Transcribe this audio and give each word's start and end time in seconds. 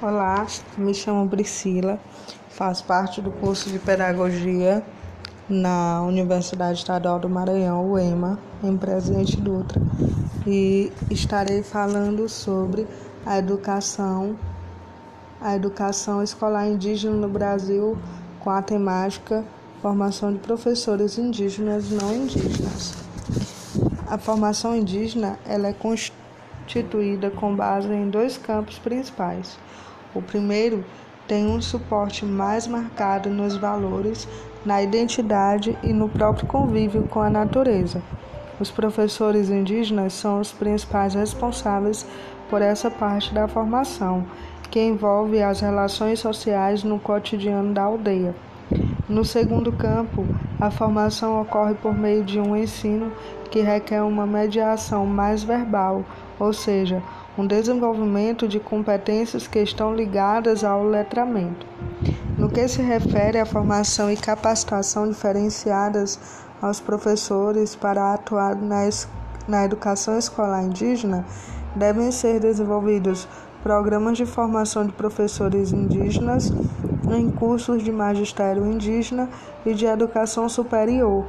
Olá, 0.00 0.46
me 0.76 0.94
chamo 0.94 1.28
Priscila, 1.28 1.98
faço 2.50 2.84
parte 2.84 3.20
do 3.20 3.32
curso 3.32 3.68
de 3.68 3.80
Pedagogia 3.80 4.80
na 5.48 6.02
Universidade 6.02 6.78
Estadual 6.78 7.18
do 7.18 7.28
Maranhão, 7.28 7.90
UEMA, 7.90 8.38
em 8.62 8.76
Presidente 8.76 9.36
Dutra, 9.40 9.82
e 10.46 10.92
estarei 11.10 11.64
falando 11.64 12.28
sobre 12.28 12.86
a 13.26 13.38
educação, 13.38 14.38
a 15.40 15.56
educação 15.56 16.22
escolar 16.22 16.68
indígena 16.68 17.16
no 17.16 17.28
Brasil 17.28 17.98
com 18.38 18.50
a 18.50 18.62
temática 18.62 19.44
formação 19.82 20.32
de 20.32 20.38
professores 20.38 21.18
indígenas 21.18 21.90
e 21.90 21.94
não 21.94 22.14
indígenas. 22.14 22.94
A 24.06 24.16
formação 24.16 24.76
indígena 24.76 25.40
ela 25.44 25.66
é 25.66 25.72
constituída 26.68 27.30
com 27.30 27.54
base 27.54 27.92
em 27.92 28.10
dois 28.10 28.36
campos 28.36 28.78
principais 28.78 29.58
o 30.14 30.22
primeiro 30.22 30.84
tem 31.26 31.46
um 31.46 31.60
suporte 31.60 32.24
mais 32.24 32.66
marcado 32.66 33.28
nos 33.28 33.56
valores, 33.56 34.26
na 34.64 34.82
identidade 34.82 35.76
e 35.82 35.92
no 35.92 36.08
próprio 36.08 36.46
convívio 36.46 37.02
com 37.04 37.20
a 37.20 37.28
natureza. 37.28 38.02
Os 38.58 38.70
professores 38.70 39.50
indígenas 39.50 40.14
são 40.14 40.40
os 40.40 40.50
principais 40.50 41.14
responsáveis 41.14 42.06
por 42.48 42.62
essa 42.62 42.90
parte 42.90 43.32
da 43.32 43.46
formação, 43.46 44.24
que 44.70 44.80
envolve 44.80 45.42
as 45.42 45.60
relações 45.60 46.18
sociais 46.18 46.82
no 46.82 46.98
cotidiano 46.98 47.72
da 47.74 47.82
aldeia. 47.82 48.34
No 49.08 49.24
segundo 49.24 49.70
campo, 49.70 50.26
a 50.58 50.70
formação 50.70 51.40
ocorre 51.40 51.74
por 51.74 51.96
meio 51.96 52.24
de 52.24 52.40
um 52.40 52.56
ensino 52.56 53.12
que 53.50 53.60
requer 53.60 54.02
uma 54.02 54.26
mediação 54.26 55.06
mais 55.06 55.42
verbal, 55.42 56.04
ou 56.38 56.52
seja, 56.52 57.02
um 57.36 57.46
desenvolvimento 57.46 58.48
de 58.48 58.58
competências 58.58 59.46
que 59.46 59.60
estão 59.60 59.94
ligadas 59.94 60.64
ao 60.64 60.84
letramento. 60.84 61.66
No 62.36 62.48
que 62.48 62.66
se 62.68 62.82
refere 62.82 63.38
à 63.38 63.46
formação 63.46 64.10
e 64.10 64.16
capacitação 64.16 65.08
diferenciadas 65.08 66.18
aos 66.60 66.80
professores 66.80 67.74
para 67.74 68.14
atuar 68.14 68.56
na, 68.56 68.88
na 69.46 69.64
educação 69.64 70.18
escolar 70.18 70.62
indígena, 70.64 71.24
devem 71.74 72.10
ser 72.10 72.40
desenvolvidos 72.40 73.28
programas 73.62 74.16
de 74.16 74.24
formação 74.24 74.86
de 74.86 74.92
professores 74.92 75.72
indígenas 75.72 76.52
em 77.12 77.30
cursos 77.30 77.82
de 77.82 77.90
magistério 77.90 78.64
indígena 78.66 79.28
e 79.66 79.74
de 79.74 79.86
educação 79.86 80.48
superior, 80.48 81.26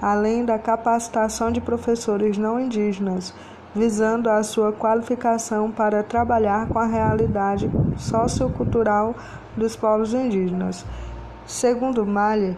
além 0.00 0.44
da 0.44 0.58
capacitação 0.58 1.50
de 1.50 1.60
professores 1.60 2.36
não 2.36 2.60
indígenas 2.60 3.34
visando 3.74 4.28
a 4.28 4.42
sua 4.42 4.72
qualificação 4.72 5.70
para 5.70 6.02
trabalhar 6.02 6.68
com 6.68 6.78
a 6.78 6.86
realidade 6.86 7.70
sociocultural 7.96 9.14
dos 9.56 9.76
povos 9.76 10.12
indígenas. 10.12 10.84
Segundo 11.46 12.04
Malha, 12.04 12.56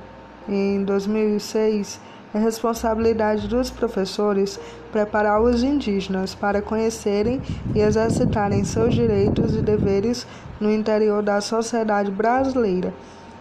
em 0.49 0.85
2006, 0.85 2.01
é 2.35 2.39
responsabilidade 2.39 3.47
dos 3.47 3.71
professores 3.71 4.59
preparar 4.91 5.41
os 5.43 5.63
indígenas 5.63 6.35
para 6.35 6.63
conhecerem 6.63 7.43
e 7.75 7.81
exercitarem 7.81 8.65
seus 8.65 8.95
direitos 8.95 9.55
e 9.55 9.61
deveres 9.61 10.27
no 10.59 10.73
interior 10.73 11.23
da 11.23 11.41
sociedade 11.41 12.11
brasileira 12.11 12.93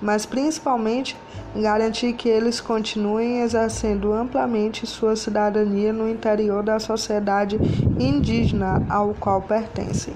mas 0.02 0.26
principalmente 0.26 1.16
garantir 1.56 2.14
que 2.14 2.28
eles 2.28 2.60
continuem 2.60 3.42
exercendo 3.42 4.14
amplamente 4.14 4.88
sua 4.88 5.16
cidadania 5.16 5.94
no 5.94 6.10
interior 6.10 6.64
da 6.64 6.80
sociedade 6.80 7.60
indígena 8.00 8.86
ao 8.90 9.14
qual 9.14 9.42
pertencem. 9.42 10.14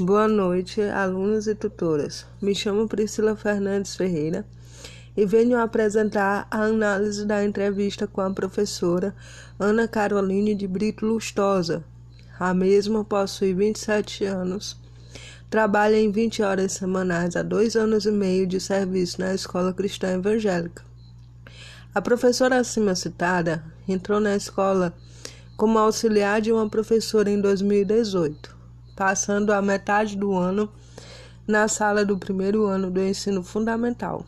Boa 0.00 0.28
noite, 0.28 0.80
alunos 0.80 1.48
e 1.48 1.56
tutoras. 1.56 2.24
Me 2.40 2.54
chamo 2.54 2.86
Priscila 2.86 3.34
Fernandes 3.34 3.96
Ferreira 3.96 4.46
e 5.16 5.26
venho 5.26 5.58
apresentar 5.58 6.46
a 6.48 6.62
análise 6.62 7.26
da 7.26 7.44
entrevista 7.44 8.06
com 8.06 8.20
a 8.20 8.30
professora 8.30 9.12
Ana 9.58 9.88
Caroline 9.88 10.54
de 10.54 10.68
Brito 10.68 11.04
Lustosa, 11.04 11.82
a 12.38 12.54
mesma 12.54 13.04
possui 13.04 13.52
27 13.52 14.24
anos. 14.24 14.76
Trabalha 15.50 15.96
em 15.96 16.10
20 16.10 16.42
horas 16.42 16.72
semanais 16.72 17.34
há 17.34 17.42
dois 17.42 17.74
anos 17.74 18.06
e 18.06 18.12
meio 18.12 18.46
de 18.46 18.60
serviço 18.60 19.20
na 19.20 19.34
Escola 19.34 19.72
Cristã 19.72 20.12
Evangélica. 20.12 20.84
A 21.92 22.00
professora 22.00 22.58
acima 22.58 22.94
citada 22.94 23.64
entrou 23.88 24.20
na 24.20 24.36
escola 24.36 24.94
como 25.56 25.78
auxiliar 25.78 26.40
de 26.40 26.52
uma 26.52 26.68
professora 26.68 27.28
em 27.28 27.40
2018, 27.40 28.56
passando 28.94 29.52
a 29.52 29.60
metade 29.60 30.16
do 30.16 30.32
ano 30.32 30.70
na 31.44 31.66
sala 31.66 32.04
do 32.04 32.16
primeiro 32.18 32.66
ano 32.66 32.88
do 32.88 33.02
ensino 33.02 33.42
fundamental. 33.42 34.24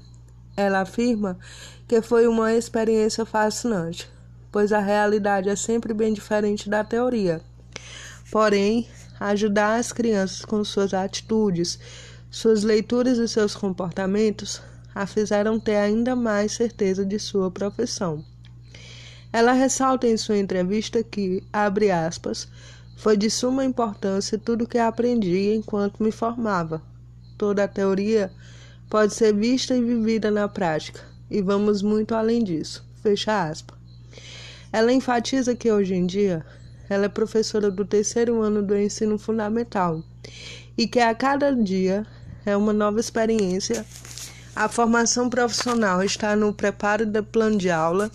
Ela 0.57 0.81
afirma 0.81 1.39
que 1.87 2.03
foi 2.03 2.27
uma 2.27 2.55
experiência 2.55 3.25
fascinante, 3.25 4.11
pois 4.51 4.73
a 4.73 4.81
realidade 4.81 5.49
é 5.49 5.55
sempre 5.55 5.95
bem 5.95 6.13
diferente 6.13 6.69
da 6.69 6.83
teoria 6.83 7.41
Porém, 8.31 8.87
ajudar 9.19 9.79
as 9.79 9.93
crianças 9.93 10.45
com 10.45 10.63
suas 10.65 10.95
atitudes, 10.95 11.79
suas 12.31 12.63
leituras 12.63 13.19
e 13.19 13.27
seus 13.27 13.57
comportamentos 13.57 14.63
a 14.95 15.07
fizeram 15.07 15.59
ter 15.59 15.77
ainda 15.77 16.15
mais 16.15 16.53
certeza 16.53 17.05
de 17.05 17.19
sua 17.19 17.51
profissão. 17.51 18.25
Ela 19.33 19.53
ressalta 19.53 20.07
em 20.07 20.17
sua 20.17 20.39
entrevista 20.39 21.03
que, 21.03 21.43
abre 21.53 21.91
aspas, 21.91 22.49
foi 22.97 23.17
de 23.17 23.31
suma 23.31 23.65
importância 23.65 24.39
tudo 24.39 24.67
que 24.67 24.79
aprendi 24.79 25.55
enquanto 25.55 26.03
me 26.03 26.11
formava. 26.11 26.83
Toda 27.39 27.65
a 27.65 27.69
teoria 27.69 28.33
pode 28.89 29.15
ser 29.15 29.35
vista 29.35 29.75
e 29.75 29.83
vivida 29.83 30.31
na 30.31 30.49
prática, 30.49 31.01
e 31.31 31.41
vamos 31.41 31.81
muito 31.83 32.15
além 32.15 32.43
disso. 32.43 32.85
Fecha 33.03 33.49
aspas. 33.49 33.79
Ela 34.73 34.93
enfatiza 34.93 35.55
que 35.55 35.71
hoje 35.71 35.95
em 35.95 36.07
dia 36.07 36.45
ela 36.91 37.05
é 37.05 37.09
professora 37.09 37.71
do 37.71 37.85
terceiro 37.85 38.43
ano 38.43 38.63
do 38.63 38.77
ensino 38.77 39.17
fundamental 39.17 40.03
e 40.77 40.89
que 40.89 40.99
a 40.99 41.15
cada 41.15 41.55
dia 41.55 42.05
é 42.45 42.57
uma 42.57 42.73
nova 42.73 42.99
experiência. 42.99 43.87
A 44.57 44.69
formação 44.69 45.31
profissional 45.31 46.03
está 46.03 46.35
no 46.35 46.53
preparo 46.53 47.07
do 47.07 47.23
plano 47.23 47.57
de 47.57 47.71
aula, 47.71 48.11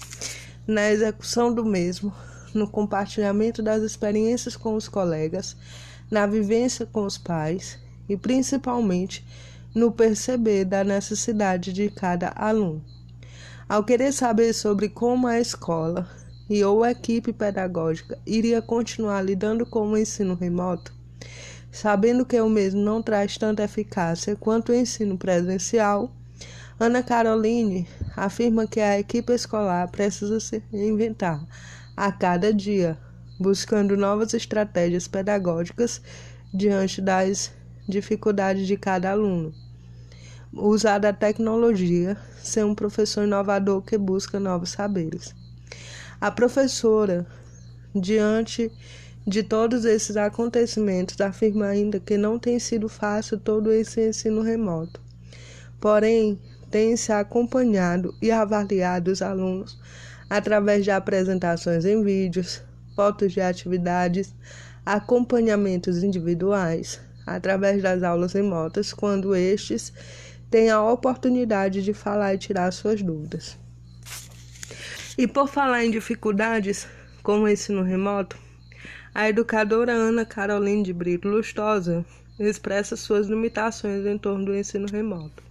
na 0.68 0.92
execução 0.92 1.54
do 1.54 1.64
mesmo, 1.64 2.14
no 2.54 2.68
compartilhamento 2.68 3.64
das 3.64 3.82
experiências 3.82 4.58
com 4.58 4.76
os 4.76 4.90
colegas, 4.90 5.56
na 6.12 6.28
vivência 6.28 6.86
com 6.86 7.06
os 7.06 7.18
pais 7.18 7.80
e 8.10 8.18
principalmente 8.18 9.26
no 9.74 9.90
perceber 9.90 10.66
da 10.66 10.84
necessidade 10.84 11.72
de 11.72 11.90
cada 11.90 12.34
aluno. 12.36 12.84
Ao 13.70 13.84
querer 13.84 14.12
saber 14.12 14.54
sobre 14.54 14.90
como 14.90 15.28
a 15.28 15.40
escola 15.40 16.08
e 16.50 16.64
ou 16.64 16.84
a 16.84 16.92
equipe 16.92 17.34
pedagógica 17.34 18.18
iria 18.26 18.62
continuar 18.62 19.22
lidando 19.22 19.66
com 19.66 19.92
o 19.92 19.98
ensino 19.98 20.36
remoto, 20.36 20.94
sabendo 21.72 22.26
que 22.26 22.40
o 22.40 22.50
mesmo 22.50 22.82
não 22.82 23.02
traz 23.02 23.38
tanta 23.38 23.64
eficácia 23.64 24.36
quanto 24.36 24.72
o 24.72 24.76
ensino 24.76 25.18
presencial, 25.18 26.12
Ana 26.78 27.02
Caroline 27.02 27.88
afirma 28.18 28.68
que 28.68 28.82
a 28.82 29.00
equipe 29.00 29.34
escolar 29.34 29.90
precisa 29.90 30.40
se 30.42 30.62
reinventar 30.72 31.42
a 31.96 32.12
cada 32.12 32.54
dia, 32.54 32.98
buscando 33.40 33.96
novas 33.96 34.34
estratégias 34.34 35.08
pedagógicas 35.08 36.02
diante 36.54 37.02
das 37.02 37.52
dificuldades 37.88 38.68
de 38.68 38.76
cada 38.76 39.12
aluno. 39.12 39.54
Usar 40.52 41.06
a 41.06 41.14
tecnologia, 41.14 42.18
ser 42.44 42.66
um 42.66 42.76
professor 42.76 43.24
inovador 43.24 43.82
que 43.82 43.98
busca 43.98 44.40
novos 44.40 44.72
saberes. 44.72 45.34
A 46.20 46.32
professora, 46.32 47.26
diante 47.94 48.72
de 49.28 49.44
todos 49.44 49.86
esses 49.86 50.16
acontecimentos, 50.16 51.20
afirma 51.20 51.68
ainda 51.68 52.00
que 52.00 52.18
não 52.18 52.40
tem 52.40 52.58
sido 52.60 52.88
fácil 52.88 53.38
todo 53.38 53.72
esse 53.72 54.10
ensino 54.10 54.42
remoto. 54.42 55.02
Porém, 55.80 56.40
tem-se 56.72 57.12
acompanhado 57.12 58.14
e 58.22 58.32
avaliado 58.32 59.12
os 59.12 59.22
alunos 59.22 59.80
através 60.30 60.84
de 60.84 60.92
apresentações 60.92 61.86
em 61.86 62.04
vídeos, 62.04 62.62
fotos 62.96 63.34
de 63.34 63.42
atividades, 63.42 64.34
acompanhamentos 64.86 66.04
individuais, 66.04 67.00
através 67.26 67.82
das 67.82 68.04
aulas 68.04 68.34
remotas, 68.34 68.94
quando 68.94 69.36
estes 69.36 69.92
têm 70.50 70.70
a 70.70 70.82
oportunidade 70.84 71.84
de 71.84 71.94
falar 71.94 72.36
e 72.36 72.38
tirar 72.38 72.72
suas 72.72 73.02
dúvidas. 73.02 73.58
E 75.18 75.26
por 75.26 75.48
falar 75.48 75.86
em 75.86 75.92
dificuldades 75.92 76.86
com 77.24 77.40
o 77.40 77.48
ensino 77.48 77.82
remoto, 77.84 78.38
a 79.14 79.30
educadora 79.30 79.94
Ana 79.94 80.26
Caroline 80.26 80.84
de 80.84 80.92
Brito 80.92 81.30
Lustosa 81.30 82.06
expressa 82.38 82.98
suas 82.98 83.28
limitações 83.28 84.06
em 84.06 84.18
torno 84.18 84.44
do 84.44 84.54
ensino 84.54 84.88
remoto. 84.88 85.42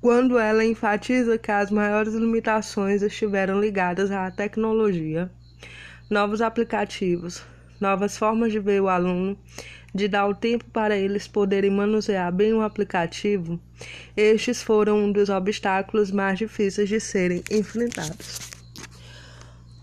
Quando 0.00 0.38
ela 0.38 0.64
enfatiza 0.64 1.36
que 1.36 1.50
as 1.50 1.70
maiores 1.70 2.14
limitações 2.14 3.02
estiveram 3.02 3.60
ligadas 3.60 4.10
à 4.10 4.30
tecnologia 4.30 5.30
novos 6.08 6.40
aplicativos, 6.40 7.42
novas 7.78 8.16
formas 8.16 8.50
de 8.50 8.60
ver 8.60 8.80
o 8.80 8.88
aluno, 8.88 9.38
de 9.94 10.08
dar 10.08 10.26
o 10.26 10.34
tempo 10.34 10.64
para 10.72 10.96
eles 10.96 11.28
poderem 11.28 11.70
manusear 11.70 12.32
bem 12.32 12.52
o 12.52 12.62
aplicativo, 12.62 13.60
estes 14.16 14.60
foram 14.60 14.98
um 15.04 15.12
dos 15.12 15.28
obstáculos 15.28 16.10
mais 16.10 16.38
difíceis 16.38 16.88
de 16.88 16.98
serem 16.98 17.44
enfrentados. 17.50 18.40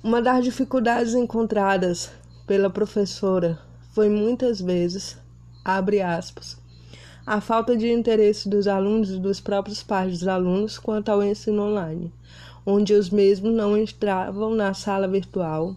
Uma 0.04 0.22
das 0.22 0.44
dificuldades 0.44 1.14
encontradas 1.14 2.12
pela 2.46 2.70
professora 2.70 3.58
foi 3.94 4.10
muitas 4.10 4.60
vezes, 4.60 5.18
abre 5.64 6.02
aspas, 6.02 6.60
a 7.26 7.40
falta 7.40 7.78
de 7.78 7.90
interesse 7.90 8.50
dos 8.50 8.68
alunos 8.68 9.12
e 9.12 9.20
dos 9.20 9.40
próprios 9.40 9.84
pais 9.84 10.20
dos 10.20 10.28
alunos 10.28 10.80
quanto 10.80 11.10
ao 11.10 11.24
ensino 11.24 11.62
online, 11.62 12.12
onde 12.66 12.94
os 12.94 13.10
mesmos 13.10 13.54
não 13.54 13.78
entravam 13.78 14.56
na 14.56 14.74
sala 14.74 15.08
virtual, 15.08 15.76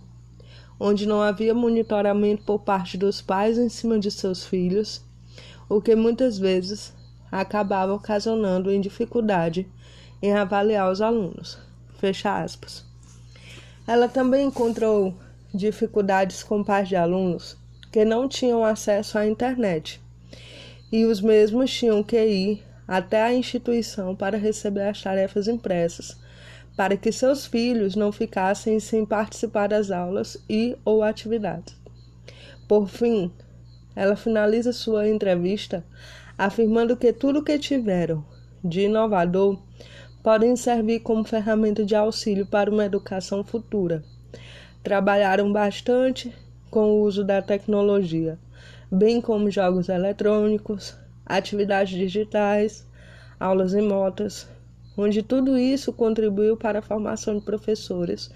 onde 0.78 1.06
não 1.06 1.22
havia 1.22 1.54
monitoramento 1.54 2.42
por 2.44 2.60
parte 2.60 2.96
dos 2.96 3.20
pais 3.20 3.58
em 3.58 3.68
cima 3.68 3.98
de 3.98 4.10
seus 4.10 4.44
filhos, 4.44 5.02
o 5.68 5.80
que 5.80 5.94
muitas 5.94 6.38
vezes 6.38 6.92
acabava 7.30 7.92
ocasionando 7.94 8.70
em 8.70 8.80
dificuldade 8.80 9.66
em 10.22 10.32
avaliar 10.32 10.90
os 10.90 11.00
alunos. 11.00 11.58
Fecha 11.98 12.42
aspas. 12.42 12.84
Ela 13.86 14.08
também 14.08 14.46
encontrou 14.46 15.14
dificuldades 15.52 16.42
com 16.42 16.64
pais 16.64 16.88
de 16.88 16.96
alunos 16.96 17.56
que 17.92 18.04
não 18.04 18.28
tinham 18.28 18.64
acesso 18.64 19.18
à 19.18 19.26
internet 19.26 20.00
e 20.90 21.04
os 21.04 21.20
mesmos 21.20 21.72
tinham 21.72 22.02
que 22.02 22.24
ir 22.24 22.62
até 22.86 23.22
a 23.22 23.34
instituição 23.34 24.14
para 24.14 24.36
receber 24.36 24.88
as 24.88 25.02
tarefas 25.02 25.48
impressas, 25.48 26.16
para 26.76 26.96
que 26.96 27.12
seus 27.12 27.46
filhos 27.46 27.94
não 27.94 28.10
ficassem 28.10 28.80
sem 28.80 29.06
participar 29.06 29.68
das 29.68 29.90
aulas 29.90 30.36
e 30.48 30.76
ou 30.84 31.02
atividades. 31.02 31.76
Por 32.66 32.88
fim, 32.88 33.30
ela 33.94 34.16
finaliza 34.16 34.72
sua 34.72 35.08
entrevista 35.08 35.84
afirmando 36.36 36.96
que 36.96 37.12
tudo 37.12 37.44
que 37.44 37.58
tiveram 37.58 38.24
de 38.62 38.82
inovador 38.82 39.58
podem 40.22 40.56
servir 40.56 41.00
como 41.00 41.22
ferramenta 41.22 41.84
de 41.84 41.94
auxílio 41.94 42.46
para 42.46 42.70
uma 42.70 42.84
educação 42.86 43.44
futura. 43.44 44.02
Trabalharam 44.82 45.52
bastante 45.52 46.34
com 46.70 46.92
o 46.92 47.02
uso 47.02 47.22
da 47.22 47.40
tecnologia, 47.40 48.38
bem 48.90 49.20
como 49.20 49.50
jogos 49.50 49.88
eletrônicos, 49.88 50.96
atividades 51.24 51.96
digitais, 51.96 52.86
aulas 53.38 53.74
remotas, 53.74 54.48
onde 54.96 55.22
tudo 55.22 55.58
isso 55.58 55.92
contribuiu 55.92 56.56
para 56.56 56.78
a 56.78 56.82
formação 56.82 57.38
de 57.38 57.44
professores 57.44 58.30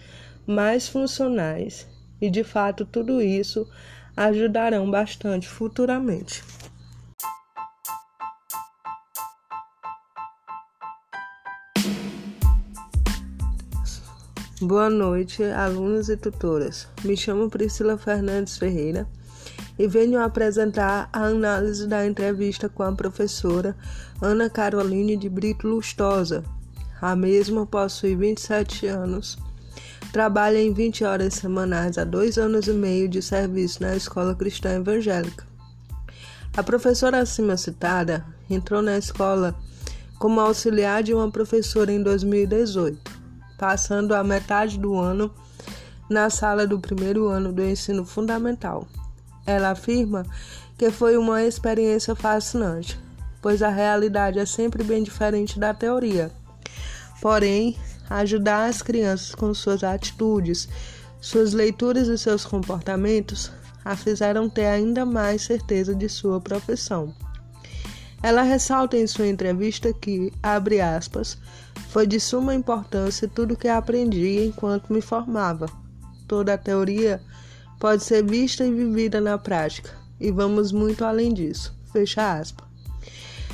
mais 0.46 0.88
funcionais 0.88 1.86
e, 2.20 2.30
de 2.30 2.42
fato, 2.42 2.84
tudo 2.84 3.22
isso 3.22 3.68
ajudarão 4.16 4.90
bastante 4.90 5.48
futuramente. 5.48 6.42
Boa 14.60 14.90
noite, 14.90 15.44
alunos 15.44 16.08
e 16.08 16.16
tutoras. 16.16 16.88
Me 17.04 17.16
chamo 17.16 17.48
Priscila 17.48 17.96
Fernandes 17.96 18.58
Ferreira 18.58 19.06
e 19.78 19.86
venho 19.86 20.20
apresentar 20.20 21.08
a 21.12 21.24
análise 21.24 21.86
da 21.86 22.04
entrevista 22.06 22.68
com 22.68 22.82
a 22.82 22.92
professora 22.92 23.76
Ana 24.20 24.50
Caroline 24.50 25.16
de 25.16 25.28
Brito 25.28 25.68
Lustosa. 25.68 26.42
A 27.00 27.14
mesma 27.14 27.64
possui 27.64 28.16
27 28.16 28.88
anos, 28.88 29.38
trabalha 30.12 30.58
em 30.60 30.72
20 30.72 31.04
horas 31.04 31.34
semanais 31.34 31.96
há 31.96 32.04
dois 32.04 32.36
anos 32.36 32.66
e 32.66 32.72
meio 32.72 33.08
de 33.08 33.22
serviço 33.22 33.82
na 33.82 33.94
Escola 33.94 34.34
Cristã 34.34 34.70
Evangélica. 34.70 35.46
A 36.56 36.62
professora 36.62 37.20
acima 37.20 37.56
citada 37.56 38.26
entrou 38.50 38.82
na 38.82 38.98
escola 38.98 39.54
como 40.18 40.40
auxiliar 40.40 41.04
de 41.04 41.14
uma 41.14 41.30
professora 41.30 41.92
em 41.92 42.02
2018, 42.02 42.98
passando 43.56 44.12
a 44.12 44.24
metade 44.24 44.76
do 44.76 44.96
ano 44.96 45.32
na 46.10 46.28
sala 46.30 46.66
do 46.66 46.80
primeiro 46.80 47.28
ano 47.28 47.52
do 47.52 47.62
ensino 47.62 48.04
fundamental. 48.04 48.88
Ela 49.48 49.70
afirma 49.70 50.26
que 50.76 50.90
foi 50.90 51.16
uma 51.16 51.42
experiência 51.42 52.14
fascinante, 52.14 53.00
pois 53.40 53.62
a 53.62 53.70
realidade 53.70 54.38
é 54.38 54.44
sempre 54.44 54.84
bem 54.84 55.02
diferente 55.02 55.58
da 55.58 55.72
teoria. 55.72 56.30
Porém, 57.22 57.74
ajudar 58.10 58.68
as 58.68 58.82
crianças 58.82 59.34
com 59.34 59.54
suas 59.54 59.82
atitudes, 59.82 60.68
suas 61.18 61.54
leituras 61.54 62.08
e 62.08 62.18
seus 62.18 62.44
comportamentos 62.44 63.50
a 63.82 63.96
fizeram 63.96 64.50
ter 64.50 64.66
ainda 64.66 65.06
mais 65.06 65.40
certeza 65.40 65.94
de 65.94 66.10
sua 66.10 66.38
profissão. 66.38 67.14
Ela 68.22 68.42
ressalta 68.42 68.98
em 68.98 69.06
sua 69.06 69.28
entrevista 69.28 69.94
que, 69.94 70.30
abre 70.42 70.78
aspas, 70.78 71.38
foi 71.88 72.06
de 72.06 72.20
suma 72.20 72.54
importância 72.54 73.26
tudo 73.26 73.56
que 73.56 73.68
aprendi 73.68 74.44
enquanto 74.44 74.92
me 74.92 75.00
formava. 75.00 75.70
Toda 76.26 76.52
a 76.52 76.58
teoria 76.58 77.18
pode 77.78 78.02
ser 78.02 78.24
vista 78.24 78.64
e 78.64 78.72
vivida 78.72 79.20
na 79.20 79.38
prática, 79.38 79.90
e 80.20 80.30
vamos 80.30 80.72
muito 80.72 81.04
além 81.04 81.32
disso. 81.32 81.74
Fecha 81.92 82.38
aspas. 82.38 82.66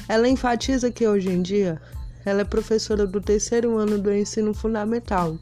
Ela 0.08 0.28
enfatiza 0.28 0.90
que 0.90 1.06
hoje 1.06 1.30
em 1.30 1.42
dia 1.42 1.80
ela 2.24 2.40
é 2.40 2.44
professora 2.44 3.06
do 3.06 3.20
terceiro 3.20 3.76
ano 3.76 3.98
do 3.98 4.12
ensino 4.12 4.54
fundamental 4.54 5.36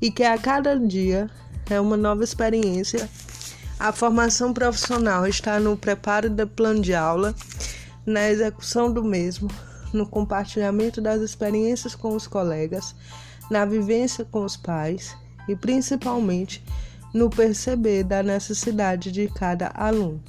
e 0.00 0.10
que 0.10 0.22
a 0.22 0.36
cada 0.38 0.78
dia 0.78 1.30
é 1.70 1.80
uma 1.80 1.96
nova 1.96 2.22
experiência. 2.24 3.08
A 3.78 3.92
formação 3.92 4.52
profissional 4.52 5.26
está 5.26 5.58
no 5.58 5.76
preparo 5.76 6.30
do 6.30 6.46
plano 6.46 6.80
de 6.80 6.94
aula, 6.94 7.34
na 8.06 8.30
execução 8.30 8.92
do 8.92 9.02
mesmo, 9.02 9.50
no 9.92 10.06
compartilhamento 10.06 11.00
das 11.00 11.20
experiências 11.20 11.94
com 11.94 12.14
os 12.14 12.26
colegas, 12.26 12.94
na 13.50 13.64
vivência 13.64 14.24
com 14.24 14.44
os 14.44 14.56
pais 14.56 15.16
e 15.48 15.56
principalmente 15.56 16.62
no 17.12 17.28
perceber 17.28 18.04
da 18.04 18.22
necessidade 18.22 19.12
de 19.12 19.28
cada 19.28 19.70
aluno. 19.74 20.22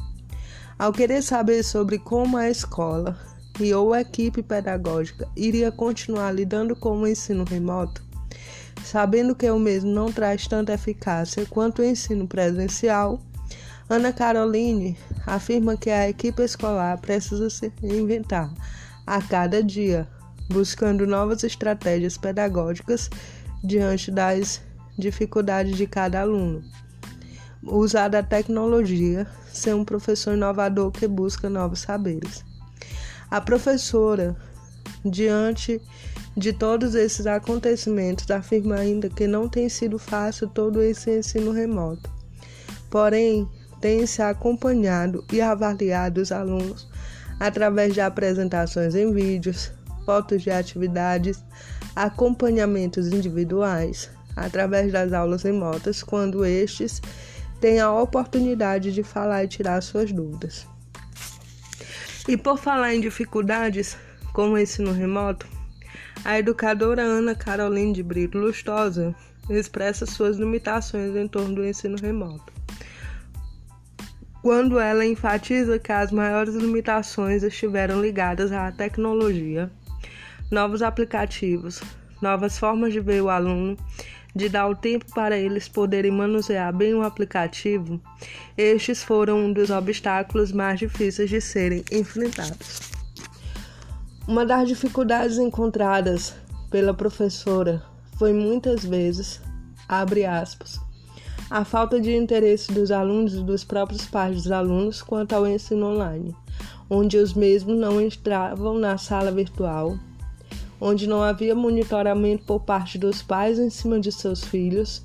Ao 0.78 0.92
querer 0.92 1.22
saber 1.22 1.64
sobre 1.64 2.00
como 2.00 2.38
a 2.38 2.50
escola 2.50 3.18
e 3.60 3.74
ou 3.74 3.94
a 3.94 4.02
equipe 4.02 4.42
pedagógica 4.42 5.28
iria 5.36 5.72
continuar 5.72 6.32
lidando 6.32 6.76
com 6.76 7.00
o 7.00 7.08
ensino 7.08 7.44
remoto, 7.44 8.04
sabendo 8.84 9.36
que 9.36 9.50
o 9.50 9.60
mesmo 9.60 9.92
não 9.92 10.12
traz 10.12 10.48
tanta 10.48 10.74
eficácia 10.74 11.46
quanto 11.46 11.82
o 11.82 11.86
ensino 11.86 12.28
presencial, 12.28 13.20
Ana 13.90 14.12
Caroline 14.12 14.98
afirma 15.26 15.78
que 15.78 15.90
a 15.90 16.10
equipe 16.10 16.42
escolar 16.44 17.00
precisa 17.00 17.50
se 17.50 17.72
reinventar 17.82 18.52
a 19.06 19.22
cada 19.22 19.62
dia, 19.62 20.08
buscando 20.50 21.06
novas 21.06 21.44
estratégias 21.44 22.18
pedagógicas 22.18 23.10
diante 23.64 24.10
das 24.10 24.62
dificuldade 24.98 25.74
de 25.74 25.88
cada 25.88 26.22
aluno. 26.22 26.64
Usar 27.62 28.16
a 28.16 28.24
tecnologia, 28.24 29.26
ser 29.52 29.74
um 29.74 29.86
professor 29.86 30.34
inovador 30.34 30.92
que 30.92 31.08
busca 31.08 31.50
novos 31.50 31.80
saberes. 31.80 32.44
A 33.32 33.40
professora, 33.40 34.36
diante 35.06 35.82
de 36.36 36.52
todos 36.52 36.96
esses 36.96 37.26
acontecimentos, 37.26 38.30
afirma 38.30 38.76
ainda 38.76 39.10
que 39.10 39.28
não 39.28 39.48
tem 39.48 39.70
sido 39.70 39.98
fácil 39.98 40.48
todo 40.48 40.82
esse 40.82 41.20
ensino 41.20 41.52
remoto. 41.52 42.10
Porém, 42.90 43.48
tem 43.80 44.06
se 44.06 44.22
acompanhado 44.22 45.24
e 45.32 45.42
avaliado 45.42 46.22
os 46.22 46.32
alunos 46.32 46.88
através 47.40 47.94
de 47.94 48.02
apresentações 48.02 48.96
em 48.96 49.12
vídeos, 49.12 49.72
fotos 50.06 50.42
de 50.42 50.52
atividades, 50.52 51.44
acompanhamentos 51.96 53.08
individuais, 53.08 54.10
através 54.36 54.92
das 54.92 55.14
aulas 55.14 55.44
remotas, 55.44 56.04
quando 56.04 56.46
estes 56.46 57.02
têm 57.60 57.80
a 57.80 57.92
oportunidade 57.92 58.92
de 58.92 59.04
falar 59.04 59.44
e 59.44 59.48
tirar 59.48 59.82
suas 59.82 60.12
dúvidas. 60.12 60.68
E 62.28 62.38
por 62.38 62.58
falar 62.58 62.94
em 62.94 63.02
dificuldades 63.02 63.98
com 64.34 64.50
o 64.50 64.58
ensino 64.58 64.92
remoto, 64.92 65.48
a 66.26 66.40
educadora 66.40 67.02
Ana 67.02 67.36
Caroline 67.36 67.94
de 67.94 68.02
Brito 68.02 68.38
Lustosa 68.38 69.14
expressa 69.50 70.06
suas 70.06 70.38
limitações 70.38 71.16
em 71.16 71.28
torno 71.28 71.56
do 71.56 71.66
ensino 71.66 71.98
remoto. 72.02 72.54
Quando 74.42 74.80
ela 74.80 75.06
enfatiza 75.06 75.80
que 75.80 75.92
as 75.92 76.12
maiores 76.12 76.56
limitações 76.56 77.44
estiveram 77.44 78.02
ligadas 78.02 78.52
à 78.52 78.72
tecnologia, 78.72 79.72
novos 80.52 80.82
aplicativos, 80.82 81.82
novas 82.22 82.58
formas 82.58 82.94
de 82.94 83.00
ver 83.00 83.22
o 83.22 83.30
aluno 83.30 83.78
de 84.36 84.50
dar 84.50 84.68
o 84.68 84.76
tempo 84.76 85.06
para 85.14 85.38
eles 85.38 85.68
poderem 85.68 86.12
manusear 86.12 86.74
bem 86.76 86.94
o 86.94 87.04
aplicativo, 87.04 88.02
estes 88.58 89.04
foram 89.04 89.46
um 89.46 89.54
dos 89.54 89.70
obstáculos 89.70 90.52
mais 90.52 90.80
difíceis 90.80 91.30
de 91.30 91.40
serem 91.40 91.84
enfrentados. 91.92 92.80
Uma 94.28 94.46
das 94.46 94.68
dificuldades 94.68 95.38
encontradas 95.38 96.34
pela 96.72 96.94
professora 96.94 97.84
foi 98.18 98.34
muitas 98.34 98.84
vezes, 98.86 99.42
abre 99.88 100.26
aspas, 100.26 100.80
a 101.50 101.64
falta 101.64 102.00
de 102.00 102.16
interesse 102.16 102.72
dos 102.72 102.90
alunos 102.90 103.36
e 103.36 103.44
dos 103.44 103.64
próprios 103.64 104.06
pais 104.06 104.36
dos 104.38 104.52
alunos 104.52 105.02
quanto 105.02 105.34
ao 105.34 105.46
ensino 105.46 105.88
online, 105.88 106.36
onde 106.90 107.18
os 107.18 107.34
mesmos 107.34 107.78
não 107.78 108.02
entravam 108.02 108.80
na 108.80 108.98
sala 108.98 109.32
virtual, 109.32 110.00
onde 110.86 111.08
não 111.08 111.24
havia 111.24 111.56
monitoramento 111.56 112.44
por 112.44 112.60
parte 112.60 112.98
dos 112.98 113.22
pais 113.22 113.58
em 113.58 113.70
cima 113.70 114.02
de 114.02 114.12
seus 114.12 114.44
filhos, 114.44 115.02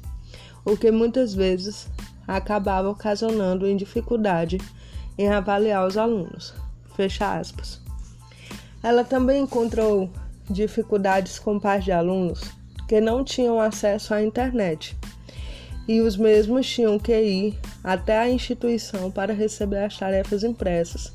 o 0.64 0.76
que 0.76 0.90
muitas 0.90 1.32
vezes 1.32 1.88
acabava 2.26 2.90
ocasionando 2.90 3.64
em 3.64 3.76
dificuldade 3.76 4.58
em 5.16 5.28
avaliar 5.28 5.86
os 5.86 5.96
alunos. 5.96 6.52
Fecha 6.96 7.38
aspas. 7.38 7.80
Ela 8.82 9.04
também 9.04 9.44
encontrou 9.44 10.10
dificuldades 10.50 11.38
com 11.38 11.60
pais 11.60 11.84
de 11.84 11.92
alunos 11.92 12.40
que 12.88 13.00
não 13.00 13.22
tinham 13.22 13.60
acesso 13.60 14.12
à 14.12 14.20
internet 14.20 14.96
e 15.86 16.00
os 16.00 16.16
mesmos 16.16 16.68
tinham 16.68 16.98
que 16.98 17.16
ir 17.16 17.58
até 17.84 18.18
a 18.18 18.28
instituição 18.28 19.12
para 19.12 19.32
receber 19.32 19.84
as 19.84 19.96
tarefas 19.96 20.42
impressas, 20.42 21.14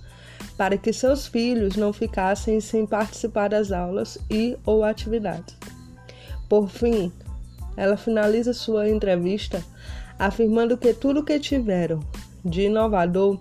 para 0.57 0.77
que 0.77 0.93
seus 0.93 1.27
filhos 1.27 1.75
não 1.75 1.91
ficassem 1.91 2.59
sem 2.59 2.85
participar 2.85 3.49
das 3.49 3.71
aulas 3.71 4.17
e 4.29 4.57
ou 4.65 4.83
atividades. 4.83 5.55
Por 6.47 6.69
fim, 6.69 7.11
ela 7.75 7.97
finaliza 7.97 8.53
sua 8.53 8.89
entrevista 8.89 9.63
afirmando 10.17 10.77
que 10.77 10.93
tudo 10.93 11.23
que 11.23 11.39
tiveram 11.39 11.99
de 12.45 12.63
inovador 12.63 13.39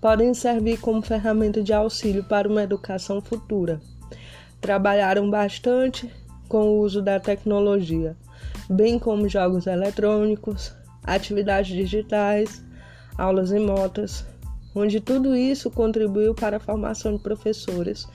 podem 0.00 0.32
servir 0.34 0.80
como 0.80 1.02
ferramenta 1.02 1.62
de 1.62 1.72
auxílio 1.72 2.24
para 2.24 2.48
uma 2.48 2.62
educação 2.62 3.20
futura. 3.20 3.80
Trabalharam 4.60 5.30
bastante 5.30 6.10
com 6.48 6.62
o 6.62 6.80
uso 6.80 7.00
da 7.00 7.20
tecnologia, 7.20 8.16
bem 8.68 8.98
como 8.98 9.28
jogos 9.28 9.66
eletrônicos, 9.66 10.74
atividades 11.04 11.74
digitais, 11.74 12.64
aulas 13.16 13.50
remotas, 13.50 14.26
onde 14.74 15.00
tudo 15.00 15.34
isso 15.36 15.70
contribuiu 15.70 16.34
para 16.34 16.56
a 16.56 16.60
formação 16.60 17.16
de 17.16 17.22
professores 17.22 18.06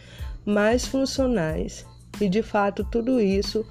mais 0.45 0.85
funcionais 0.85 1.85
e, 2.21 2.29
de 2.29 2.41
fato, 2.41 2.83
tudo 2.83 3.19
isso 3.19 3.65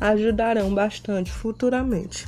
ajudarão 0.00 0.74
bastante 0.74 1.30
futuramente. 1.30 2.26